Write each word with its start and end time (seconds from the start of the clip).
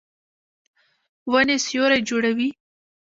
ونې 1.31 1.57
سیوری 1.65 1.99
جوړوي 2.07 2.49